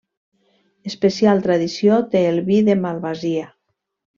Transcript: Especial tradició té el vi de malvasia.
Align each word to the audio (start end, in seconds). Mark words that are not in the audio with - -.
Especial 0.91 1.43
tradició 1.45 1.99
té 2.15 2.25
el 2.33 2.43
vi 2.51 2.61
de 2.71 2.79
malvasia. 2.87 3.49